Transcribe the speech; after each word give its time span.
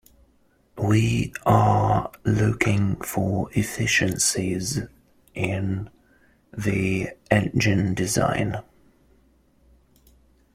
We 0.79 1.31
are 1.45 2.11
looking 2.25 2.95
for 3.03 3.49
efficiencies 3.51 4.79
in 5.35 5.91
the 6.51 7.09
engine 7.29 7.93
design. 7.93 8.63